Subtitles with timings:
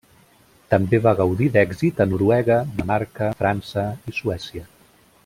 [0.73, 4.69] També va gaudir d'èxit a Noruega, Dinamarca, França i Suècia.